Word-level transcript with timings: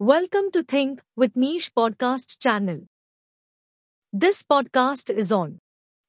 Welcome 0.00 0.52
to 0.52 0.62
Think 0.62 1.02
with 1.16 1.34
Niche 1.34 1.74
podcast 1.74 2.38
channel. 2.38 2.82
This 4.12 4.44
podcast 4.44 5.10
is 5.10 5.32
on 5.32 5.58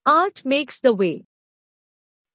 Art 0.06 0.46
Makes 0.46 0.80
the 0.80 0.94
Way. 0.94 1.24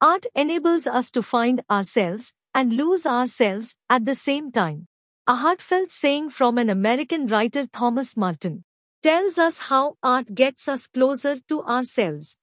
Art 0.00 0.26
enables 0.34 0.88
us 0.88 1.12
to 1.12 1.22
find 1.22 1.62
ourselves 1.70 2.34
and 2.56 2.72
lose 2.72 3.06
ourselves 3.06 3.76
at 3.88 4.04
the 4.04 4.16
same 4.16 4.50
time. 4.50 4.88
A 5.28 5.36
heartfelt 5.36 5.92
saying 5.92 6.30
from 6.30 6.58
an 6.58 6.68
American 6.68 7.28
writer 7.28 7.68
Thomas 7.68 8.16
Merton 8.16 8.64
tells 9.00 9.38
us 9.38 9.68
how 9.68 9.94
art 10.02 10.34
gets 10.34 10.66
us 10.66 10.88
closer 10.88 11.38
to 11.48 11.62
ourselves. 11.62 12.36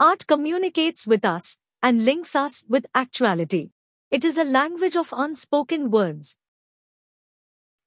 Art 0.00 0.26
communicates 0.26 1.06
with 1.06 1.24
us 1.24 1.56
and 1.84 2.04
links 2.04 2.34
us 2.34 2.64
with 2.68 2.84
actuality. 2.96 3.70
It 4.10 4.24
is 4.24 4.36
a 4.36 4.42
language 4.42 4.96
of 4.96 5.14
unspoken 5.16 5.92
words. 5.92 6.34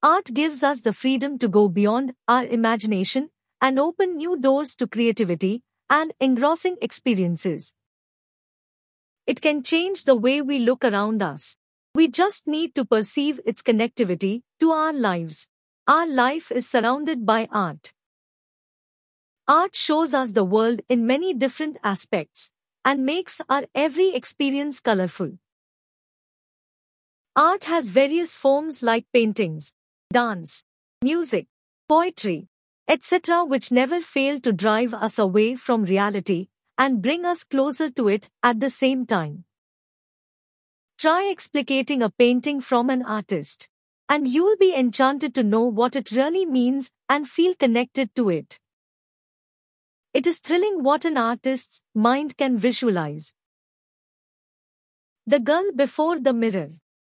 Art 0.05 0.35
gives 0.35 0.61
us 0.61 0.81
the 0.81 0.93
freedom 0.93 1.39
to 1.39 1.47
go 1.47 1.67
beyond 1.67 2.13
our 2.27 2.45
imagination 2.45 3.31
and 3.59 3.79
open 3.79 4.17
new 4.17 4.37
doors 4.39 4.75
to 4.75 4.85
creativity 4.85 5.63
and 5.89 6.13
engrossing 6.19 6.77
experiences. 6.79 7.73
It 9.25 9.41
can 9.41 9.63
change 9.63 10.03
the 10.03 10.13
way 10.13 10.43
we 10.43 10.59
look 10.59 10.85
around 10.85 11.23
us. 11.23 11.57
We 11.95 12.07
just 12.07 12.45
need 12.45 12.75
to 12.75 12.85
perceive 12.85 13.39
its 13.47 13.63
connectivity 13.63 14.43
to 14.59 14.69
our 14.69 14.93
lives. 14.93 15.47
Our 15.87 16.05
life 16.07 16.51
is 16.51 16.69
surrounded 16.69 17.25
by 17.25 17.47
art. 17.51 17.91
Art 19.47 19.75
shows 19.75 20.13
us 20.13 20.33
the 20.33 20.43
world 20.43 20.81
in 20.87 21.07
many 21.07 21.33
different 21.33 21.77
aspects 21.83 22.51
and 22.83 23.07
makes 23.07 23.41
our 23.49 23.63
every 23.73 24.13
experience 24.13 24.79
colorful. 24.81 25.39
Art 27.35 27.63
has 27.63 27.89
various 27.89 28.35
forms 28.35 28.83
like 28.83 29.07
paintings, 29.11 29.73
dance, 30.11 30.63
music, 31.01 31.47
poetry, 31.87 32.47
etc., 32.87 33.43
which 33.43 33.71
never 33.71 34.01
fail 34.01 34.39
to 34.39 34.53
drive 34.53 34.93
us 34.93 35.17
away 35.17 35.55
from 35.55 35.83
reality 35.83 36.47
and 36.77 37.01
bring 37.01 37.25
us 37.25 37.43
closer 37.43 37.89
to 37.89 38.07
it 38.07 38.29
at 38.43 38.59
the 38.59 38.69
same 38.69 39.05
time. 39.05 39.45
Try 40.97 41.31
explicating 41.33 42.01
a 42.01 42.09
painting 42.09 42.61
from 42.61 42.89
an 42.89 43.03
artist, 43.03 43.69
and 44.07 44.27
you'll 44.27 44.57
be 44.57 44.73
enchanted 44.73 45.35
to 45.35 45.43
know 45.43 45.63
what 45.63 45.95
it 45.95 46.11
really 46.11 46.45
means 46.45 46.91
and 47.09 47.27
feel 47.27 47.55
connected 47.55 48.13
to 48.15 48.29
it. 48.29 48.59
It 50.13 50.25
is 50.25 50.39
thrilling 50.39 50.83
what 50.83 51.03
an 51.03 51.17
artist's 51.17 51.81
mind 51.93 52.37
can 52.37 52.57
visualize. 52.57 53.33
The 55.27 55.39
Girl 55.39 55.71
Before 55.75 56.19
the 56.19 56.33
Mirror 56.33 56.69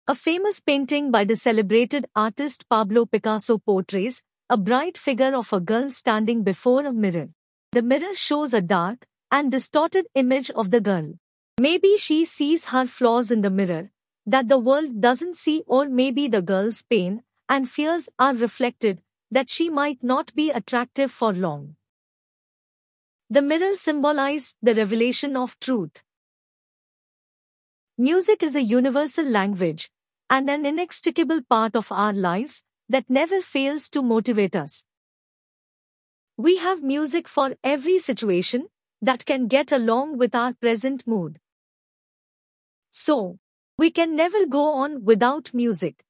a 0.07 0.15
famous 0.15 0.59
painting 0.59 1.11
by 1.11 1.23
the 1.23 1.35
celebrated 1.35 2.07
artist 2.15 2.67
Pablo 2.69 3.05
Picasso 3.05 3.59
portrays 3.59 4.23
a 4.49 4.57
bright 4.57 4.97
figure 4.97 5.35
of 5.35 5.53
a 5.53 5.59
girl 5.59 5.91
standing 5.91 6.43
before 6.43 6.85
a 6.85 6.91
mirror. 6.91 7.29
The 7.71 7.83
mirror 7.83 8.15
shows 8.15 8.53
a 8.53 8.61
dark 8.61 9.05
and 9.31 9.51
distorted 9.51 10.07
image 10.15 10.49
of 10.51 10.71
the 10.71 10.81
girl. 10.81 11.13
Maybe 11.59 11.97
she 11.97 12.25
sees 12.25 12.65
her 12.65 12.87
flaws 12.87 13.29
in 13.29 13.41
the 13.41 13.51
mirror 13.51 13.91
that 14.25 14.49
the 14.49 14.57
world 14.57 15.01
doesn't 15.01 15.35
see, 15.35 15.63
or 15.67 15.87
maybe 15.87 16.27
the 16.27 16.41
girl's 16.41 16.83
pain 16.83 17.21
and 17.47 17.69
fears 17.69 18.09
are 18.17 18.33
reflected 18.33 19.01
that 19.29 19.49
she 19.49 19.69
might 19.69 20.03
not 20.03 20.33
be 20.33 20.49
attractive 20.49 21.11
for 21.11 21.31
long. 21.31 21.75
The 23.29 23.41
mirror 23.41 23.75
symbolizes 23.75 24.55
the 24.61 24.73
revelation 24.75 25.37
of 25.37 25.59
truth. 25.59 26.03
Music 28.01 28.41
is 28.41 28.55
a 28.55 28.63
universal 28.63 29.23
language 29.23 29.91
and 30.27 30.49
an 30.49 30.65
inextricable 30.65 31.39
part 31.47 31.75
of 31.75 31.91
our 31.91 32.11
lives 32.11 32.63
that 32.89 33.07
never 33.07 33.41
fails 33.41 33.89
to 33.89 34.01
motivate 34.01 34.55
us. 34.55 34.85
We 36.35 36.57
have 36.57 36.81
music 36.81 37.27
for 37.27 37.53
every 37.63 37.99
situation 37.99 38.69
that 39.03 39.23
can 39.27 39.45
get 39.47 39.71
along 39.71 40.17
with 40.17 40.33
our 40.33 40.53
present 40.53 41.05
mood. 41.05 41.37
So, 42.89 43.37
we 43.77 43.91
can 43.91 44.15
never 44.15 44.47
go 44.47 44.63
on 44.63 45.05
without 45.05 45.53
music. 45.53 46.03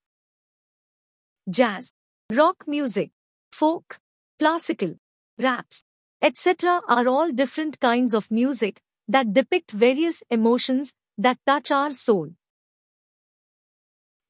Jazz, 1.49 1.91
rock 2.31 2.63
music, 2.67 3.11
folk, 3.51 3.99
classical, 4.39 4.95
raps, 5.37 5.83
etc. 6.21 6.83
are 6.87 7.09
all 7.09 7.33
different 7.33 7.81
kinds 7.81 8.13
of 8.13 8.31
music 8.31 8.79
that 9.09 9.33
depict 9.33 9.71
various 9.71 10.23
emotions 10.29 10.93
that 11.21 11.37
touch 11.45 11.69
our 11.69 11.91
soul. 11.91 12.29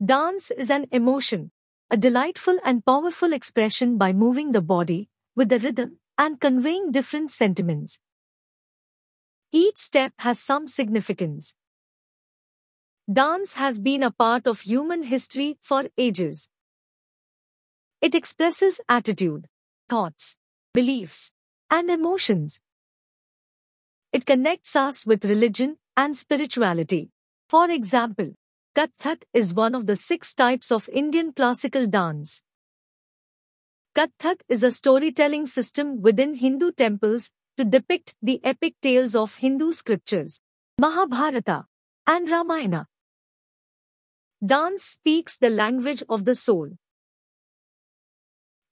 Dance 0.04 0.52
is 0.52 0.70
an 0.70 0.88
emotion, 0.92 1.52
a 1.90 1.96
delightful 1.96 2.58
and 2.66 2.86
powerful 2.86 3.34
expression 3.34 3.98
by 3.98 4.12
moving 4.12 4.52
the 4.52 4.62
body 4.62 5.08
with 5.36 5.50
the 5.50 5.60
rhythm 5.60 6.00
and 6.18 6.40
conveying 6.42 6.92
different 6.92 7.32
sentiments. 7.32 8.00
Each 9.54 9.78
step 9.78 10.14
has 10.20 10.40
some 10.40 10.68
significance. 10.68 11.56
Dance 13.12 13.54
has 13.54 13.80
been 13.80 14.04
a 14.04 14.12
part 14.12 14.48
of 14.48 14.62
human 14.62 15.04
history 15.04 15.58
for 15.62 15.86
ages. 15.98 16.50
It 18.02 18.16
expresses 18.16 18.82
attitude, 18.90 19.48
thoughts, 19.88 20.36
beliefs, 20.74 21.32
and 21.70 21.90
emotions. 21.90 22.60
It 24.12 24.26
connects 24.26 24.76
us 24.76 25.06
with 25.06 25.24
religion 25.26 25.78
and 25.98 26.16
spirituality. 26.16 27.10
For 27.50 27.70
example, 27.70 28.34
Kathak 28.76 29.24
is 29.34 29.54
one 29.54 29.76
of 29.76 29.86
the 29.86 29.96
six 29.96 30.34
types 30.34 30.72
of 30.72 30.88
Indian 30.90 31.34
classical 31.34 31.88
dance. 31.88 32.42
Kathak 33.94 34.42
is 34.48 34.64
a 34.64 34.72
storytelling 34.72 35.46
system 35.46 36.02
within 36.02 36.36
Hindu 36.36 36.72
temples 36.72 37.32
to 37.58 37.66
depict 37.66 38.16
the 38.22 38.40
epic 38.46 38.76
tales 38.82 39.16
of 39.16 39.36
Hindu 39.36 39.74
scriptures, 39.74 40.40
Mahabharata, 40.80 41.66
and 42.08 42.30
Ramayana. 42.30 42.88
Dance 44.44 44.84
speaks 44.84 45.38
the 45.38 45.50
language 45.50 46.02
of 46.08 46.24
the 46.26 46.34
soul. 46.34 46.72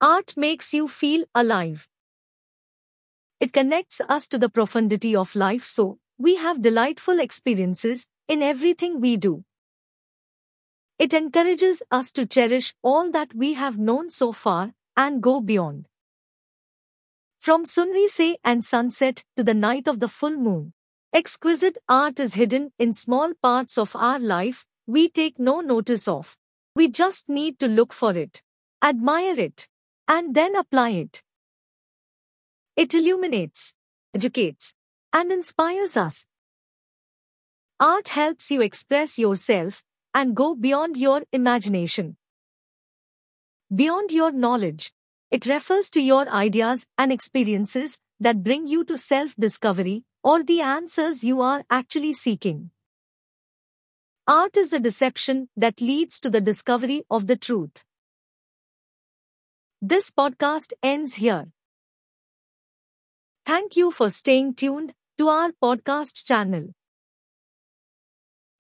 Art 0.01 0.38
makes 0.38 0.74
you 0.74 0.88
feel 0.88 1.25
alive. 1.36 1.90
It 3.41 3.51
connects 3.51 4.00
us 4.07 4.30
to 4.30 4.38
the 4.38 4.50
profundity 4.50 5.16
of 5.16 5.36
life 5.36 5.66
so, 5.66 6.00
we 6.19 6.35
have 6.35 6.62
delightful 6.62 7.18
experiences 7.18 8.06
in 8.28 8.44
everything 8.44 9.00
we 9.00 9.16
do. 9.16 9.46
It 11.00 11.13
encourages 11.13 11.81
us 11.90 12.12
to 12.12 12.25
cherish 12.25 12.74
all 12.84 13.09
that 13.12 13.34
we 13.34 13.53
have 13.53 13.78
known 13.78 14.09
so 14.09 14.34
far 14.34 14.74
and 14.97 15.24
go 15.24 15.40
beyond. 15.40 15.88
From 17.40 17.63
sunrise 17.63 18.35
and 18.44 18.66
sunset 18.66 19.24
to 19.38 19.46
the 19.46 19.53
night 19.53 19.88
of 19.88 20.02
the 20.02 20.09
full 20.09 20.35
moon, 20.35 20.74
exquisite 21.13 21.78
art 21.88 22.19
is 22.19 22.34
hidden 22.34 22.74
in 22.78 22.91
small 22.91 23.31
parts 23.41 23.78
of 23.78 23.96
our 23.96 24.19
life 24.19 24.66
we 24.86 25.07
take 25.07 25.40
no 25.40 25.62
notice 25.62 26.06
of. 26.06 26.38
We 26.75 26.90
just 26.90 27.30
need 27.30 27.59
to 27.59 27.68
look 27.68 27.94
for 27.94 28.18
it, 28.18 28.41
admire 28.84 29.40
it, 29.40 29.69
and 30.06 30.36
then 30.36 30.53
apply 30.53 30.90
it. 30.90 31.24
It 32.75 32.94
illuminates, 32.94 33.74
educates, 34.13 34.74
and 35.14 35.31
inspires 35.31 35.97
us. 35.97 36.25
Art 37.80 38.09
helps 38.09 38.52
you 38.52 38.62
express 38.62 39.18
yourself 39.18 39.84
and 40.14 40.36
go 40.36 40.56
beyond 40.56 40.97
your 40.97 41.24
imagination. 41.31 42.18
Beyond 43.74 44.12
your 44.12 44.31
knowledge, 44.31 44.92
it 45.31 45.46
refers 45.46 45.90
to 45.92 46.02
your 46.02 46.28
ideas 46.30 46.88
and 46.98 47.12
experiences 47.12 48.00
that 48.19 48.44
bring 48.44 48.68
you 48.68 48.84
to 48.86 48.98
self 48.98 49.36
discovery 49.36 50.03
or 50.24 50.44
the 50.44 50.62
answers 50.62 51.24
you 51.24 51.42
are 51.42 51.64
actually 51.69 52.14
seeking. 52.14 52.72
Art 54.28 54.58
is 54.58 54.69
the 54.69 54.80
deception 54.80 55.50
that 55.56 55.81
leads 55.81 56.19
to 56.19 56.30
the 56.30 56.42
discovery 56.42 57.03
of 57.09 57.28
the 57.28 57.36
truth. 57.36 57.84
This 59.81 60.12
podcast 60.12 60.74
ends 60.84 61.16
here. 61.16 61.48
Thank 63.45 63.75
you 63.75 63.89
for 63.89 64.10
staying 64.10 64.56
tuned 64.56 64.94
to 65.19 65.27
our 65.27 65.51
podcast 65.62 66.24
channel. 66.24 66.71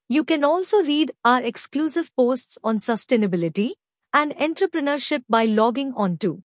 You 0.09 0.25
can 0.25 0.43
also 0.43 0.83
read 0.83 1.13
our 1.23 1.41
exclusive 1.41 2.13
posts 2.17 2.57
on 2.63 2.79
sustainability 2.79 3.75
and 4.13 4.35
entrepreneurship 4.35 5.23
by 5.29 5.45
logging 5.45 5.93
on 5.95 6.17
to 6.17 6.43